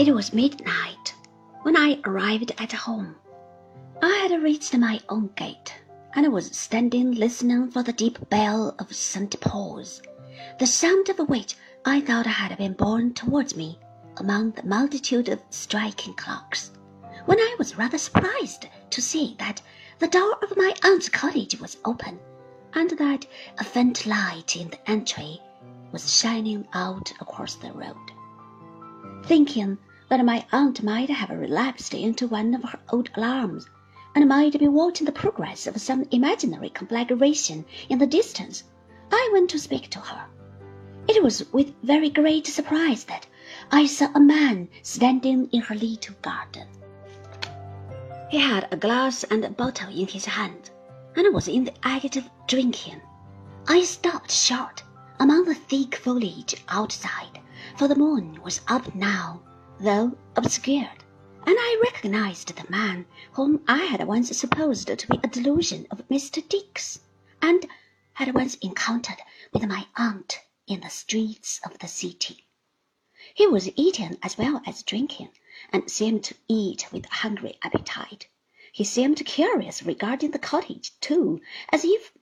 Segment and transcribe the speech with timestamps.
[0.00, 1.12] It was midnight
[1.62, 3.16] when I arrived at home.
[4.00, 5.74] I had reached my own gate
[6.14, 9.40] and was standing listening for the deep bell of St.
[9.40, 10.00] Paul's,
[10.60, 13.80] the sound of which I thought had been borne towards me
[14.18, 16.70] among the multitude of striking clocks,
[17.24, 19.60] when I was rather surprised to see that
[19.98, 22.20] the door of my aunt's cottage was open,
[22.72, 23.26] and that
[23.58, 25.40] a faint light in the entry
[25.90, 27.96] was shining out across the road.
[29.24, 29.76] Thinking
[30.08, 33.68] that my aunt might have relapsed into one of her old alarms,
[34.14, 38.64] and might be watching the progress of some imaginary conflagration in the distance,
[39.12, 40.26] I went to speak to her.
[41.06, 43.26] It was with very great surprise that
[43.70, 46.68] I saw a man standing in her little garden.
[48.30, 50.70] He had a glass and a bottle in his hand,
[51.16, 53.00] and was in the act of drinking.
[53.66, 54.82] I stopped short
[55.20, 57.40] among the thick foliage outside,
[57.76, 59.40] for the moon was up now,
[59.80, 61.04] though obscured,
[61.46, 66.08] and I recognized the man whom I had once supposed to be a delusion of
[66.08, 66.42] Mr.
[66.48, 66.98] Dick's,
[67.40, 67.64] and
[68.14, 69.18] had once encountered
[69.52, 72.48] with my aunt in the streets of the city.
[73.34, 75.30] He was eating as well as drinking,
[75.72, 78.26] and seemed to eat with hungry appetite.
[78.72, 82.12] He seemed curious regarding the cottage, too, as if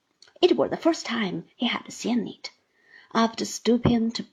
[0.43, 2.51] it were the first time he had seen it.
[3.15, 4.27] After stooping to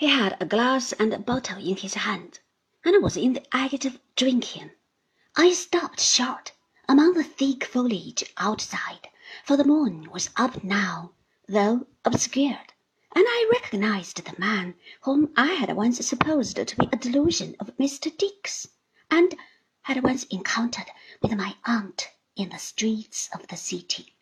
[0.00, 2.38] He had a glass and a bottle in his hand,
[2.84, 4.70] and was in the act of drinking.
[5.34, 6.52] I stopped short
[6.88, 9.08] among the thick foliage outside,
[9.44, 11.14] for the moon was up now,
[11.48, 12.74] though obscured,
[13.12, 17.76] and I recognized the man whom I had once supposed to be a delusion of
[17.76, 18.16] Mr.
[18.16, 18.68] Dick's,
[19.10, 19.34] and
[19.82, 24.14] had once encountered with my aunt in the streets of the city.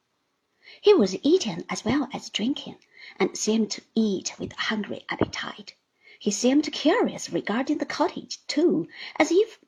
[0.81, 2.79] He was eating as well as drinking,
[3.19, 5.75] and seemed to eat with hungry appetite.
[6.19, 9.61] He seemed curious regarding the cottage, too, as if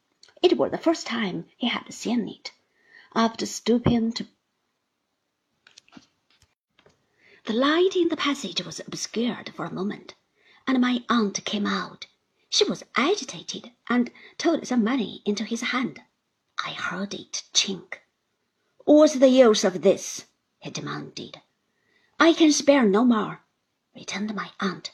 [0.43, 2.53] it were the first time he had seen it.
[3.15, 4.27] After stooping to
[7.45, 10.15] The light in the passage was obscured for a moment,
[10.67, 12.07] and my aunt came out.
[12.51, 16.03] She was agitated and told some money into his hand.
[16.65, 17.99] I heard it chink.
[18.85, 20.27] What's the use of this?
[20.59, 21.41] he demanded.
[22.21, 23.43] I can spare no more,
[23.95, 24.91] returned my aunt.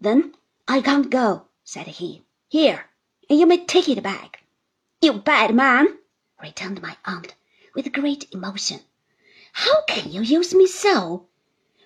[0.00, 0.34] Then
[0.66, 2.24] I can't go, said he.
[2.48, 2.86] Here,
[3.30, 4.42] you may take it back.
[5.00, 5.98] You bad man,
[6.42, 7.36] returned my aunt
[7.74, 8.80] with great emotion.
[9.52, 11.28] How can you use me so?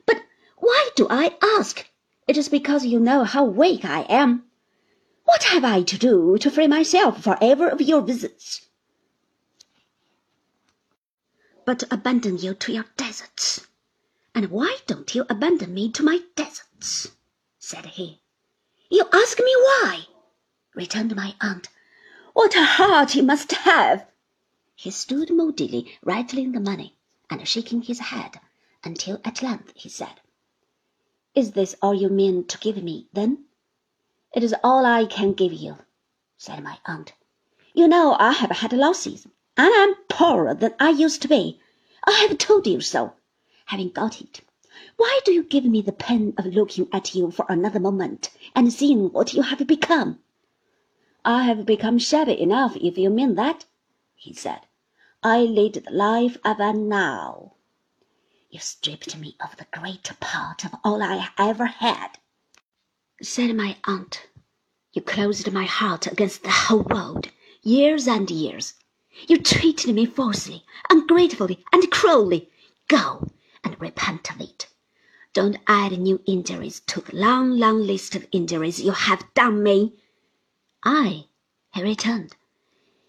[0.07, 0.23] But
[0.57, 1.87] why do I ask?
[2.27, 4.45] It is because you know how weak I am.
[5.25, 8.69] What have I to do to free myself for ever of your visits?
[11.67, 13.68] But abandon you to your deserts.
[14.39, 17.11] And why don't you abandon me to my deserts?
[17.59, 18.23] said he.
[18.89, 20.07] You ask me why?
[20.77, 21.67] returned my aunt.
[22.35, 24.07] What a heart you must have!
[24.77, 26.95] He stood moodily rattling the money
[27.29, 28.39] and shaking his head
[28.85, 30.21] until at length he said,
[31.35, 33.45] is this all you mean to give me, then?
[34.33, 35.79] It is all I can give you,
[36.37, 37.13] said my aunt.
[37.75, 39.27] You know I have had losses,
[39.57, 41.61] and am poorer than I used to be.
[42.05, 43.15] I have told you so.
[43.69, 44.41] Having got it,
[44.97, 48.73] why do you give me the pain of looking at you for another moment and
[48.73, 50.21] seeing what you have become?
[51.23, 53.67] I have become shabby enough, if you mean that,
[54.15, 54.61] he said.
[55.23, 57.57] I lead the life of a now.
[58.49, 62.19] You stripped me of the greater part of all I ever had,
[63.21, 64.29] said my aunt.
[64.95, 67.29] You closed my heart against the whole world,
[67.61, 68.73] years and years.
[69.27, 72.49] You treated me falsely, ungratefully, and cruelly.
[72.89, 73.29] Go
[73.65, 74.69] and repent of it.
[75.33, 79.95] Don't add new injuries to the long, long list of injuries you have done me.
[80.85, 81.27] Aye,
[81.75, 82.37] he returned.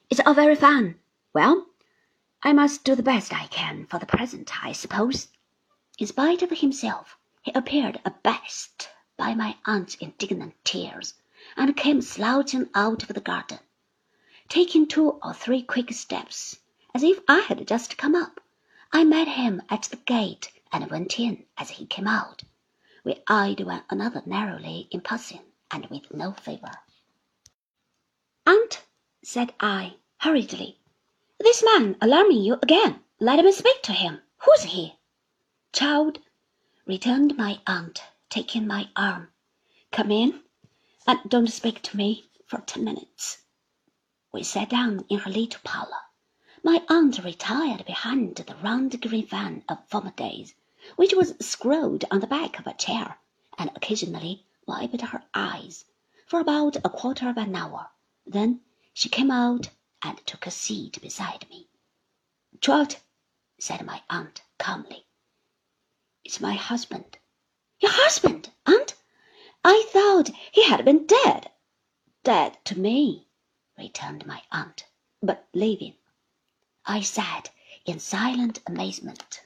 [0.10, 1.00] It's all very fine.
[1.34, 1.68] Well,
[2.42, 5.28] I must do the best I can for the present, I suppose.
[5.98, 11.16] In spite of himself, he appeared abashed by my aunt's indignant tears,
[11.58, 13.60] and came slouching out of the garden.
[14.48, 16.60] Taking two or three quick steps,
[16.96, 18.42] as if I had just come up,
[18.92, 22.42] I met him at the gate and went in as he came out.
[23.04, 26.72] We eyed one another narrowly in passing, and with no favour.
[28.48, 28.84] Aunt,
[29.24, 30.80] said I, hurriedly,
[31.40, 33.04] this man alarming you again.
[33.20, 34.22] Let me speak to him.
[34.40, 34.98] Who's he?
[35.72, 36.20] Child,
[36.88, 39.32] returned my aunt, taking my arm,
[39.92, 40.42] come in,
[41.06, 43.44] and don't speak to me for ten minutes.
[44.34, 46.09] We sat down in her little parlour.
[46.62, 50.56] My aunt retired behind the round green fan of former days,
[50.98, 53.18] which was screwed on the back of a chair,
[53.58, 55.86] and occasionally wiped her eyes
[56.28, 57.92] for about a quarter of an hour.
[58.26, 58.60] Then
[58.94, 59.70] she came out
[60.02, 61.70] and took a seat beside me.
[62.60, 63.00] Trot,
[63.58, 65.06] said my aunt calmly,
[66.26, 67.20] it's my husband.
[67.80, 68.96] Your husband, aunt?
[69.64, 71.52] I thought he had been dead.
[72.24, 73.30] Dead to me,
[73.78, 74.86] returned my aunt,
[75.22, 75.96] but living.
[76.86, 77.50] I said,
[77.84, 79.42] in silent amazement.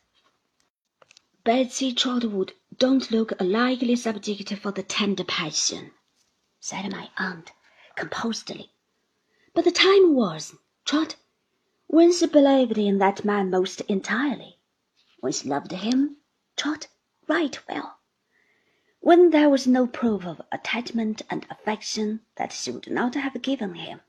[1.44, 5.94] Betsy Trotwood don't look a likely subject for the tender passion,
[6.60, 7.52] said my aunt
[7.96, 8.72] composedly.
[9.56, 10.54] But the time was,
[10.86, 11.16] Trot,
[11.88, 14.60] when she believed in that man most entirely,
[15.20, 16.18] when she loved him,
[16.56, 16.88] Trot,
[17.28, 17.98] right well,
[19.00, 23.74] when there was no proof of attachment and affection that she would not have given
[23.74, 24.02] him.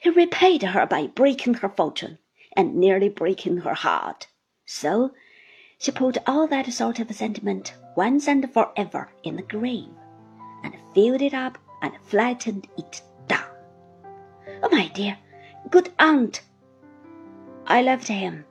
[0.00, 2.20] He repaid her by breaking her fortune
[2.56, 4.26] and nearly breaking her heart.
[4.66, 5.12] So
[5.78, 9.92] she put all that sort of sentiment once and for ever in the grave,
[10.62, 13.46] and filled it up and flattened it down.
[14.62, 15.18] Oh, my dear,
[15.70, 16.42] good aunt!
[17.66, 18.44] I loved him,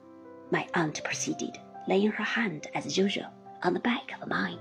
[0.52, 1.58] my aunt proceeded,
[1.88, 3.28] laying her hand as usual
[3.64, 4.60] on the back of mine,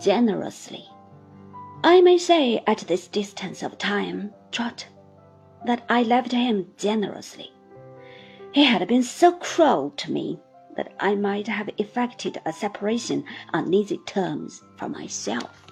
[0.00, 0.84] generously.
[1.82, 4.86] I may say at this distance of time, Trot,
[5.64, 7.52] that I loved him generously.
[8.52, 10.40] He had been so cruel to me
[10.74, 15.66] that I might have effected a separation on easy terms for myself.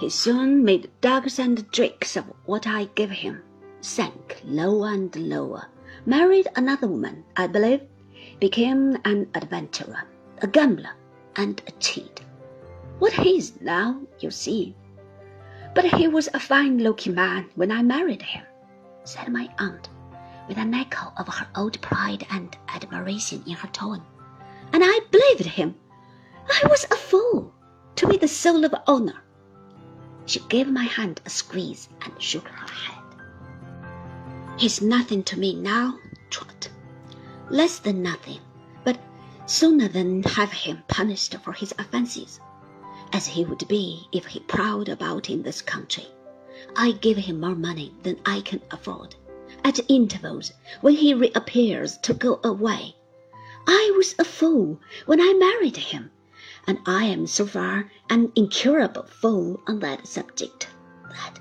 [0.00, 3.42] He soon made ducks and drakes of what I gave him,
[3.80, 5.68] sank lower and lower,
[6.04, 7.82] married another woman, I believe,
[8.40, 10.02] became an adventurer,
[10.42, 10.90] a gambler,
[11.36, 12.20] and a cheat.
[12.98, 14.74] What he is now, you see.
[15.74, 18.44] But he was a fine looking man when I married him,
[19.04, 19.88] said my aunt,
[20.48, 24.02] with an echo of her old pride and admiration in her tone.
[24.72, 25.74] And I believed him.
[26.48, 27.54] I was a fool
[27.96, 29.22] to be the soul of honor
[30.26, 33.04] she gave my hand a squeeze and shook her head.
[34.58, 35.98] He's nothing to me now,
[36.30, 36.68] Trot.
[37.48, 38.40] Less than nothing,
[38.82, 38.98] but
[39.46, 42.40] sooner than have him punished for his offences,
[43.12, 46.08] as he would be if he prowled about in this country.
[46.76, 49.14] I give him more money than I can afford.
[49.68, 52.94] At intervals, when he reappears to go away,
[53.66, 56.12] I was a fool when I married him
[56.68, 60.68] and I am so far an incurable fool on that subject
[61.10, 61.40] that,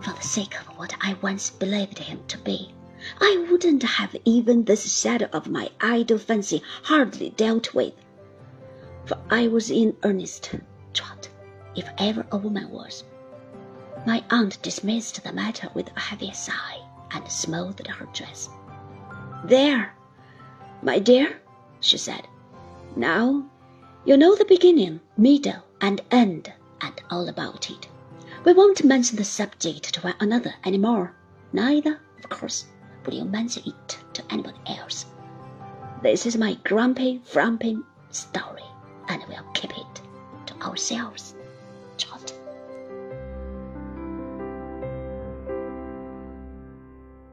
[0.00, 2.72] for the sake of what I once believed him to be,
[3.20, 7.94] I wouldn't have even this shadow of my idle fancy hardly dealt with.
[9.04, 10.54] For I was in earnest,
[10.92, 11.28] Trot,
[11.74, 13.02] if ever a woman was.
[14.06, 18.48] My aunt dismissed the matter with a heavy sigh and smoothed her dress.
[19.44, 19.94] There,
[20.82, 21.40] my dear,
[21.80, 22.26] she said.
[22.96, 23.44] Now
[24.04, 27.88] you know the beginning, middle, and end, and all about it.
[28.44, 31.14] We won't mention the subject to one another any more.
[31.52, 32.66] Neither, of course,
[33.04, 35.06] will you mention it to anybody else.
[36.02, 37.78] This is my grumpy, frumpy
[38.10, 38.64] story,
[39.08, 40.02] and we'll keep it
[40.46, 41.34] to ourselves.
[41.96, 42.32] Trot.